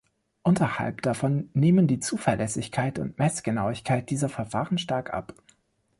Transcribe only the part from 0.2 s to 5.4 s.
Unterhalb davon nehmen die Zuverlässigkeit und Messgenauigkeit dieser Verfahren stark ab.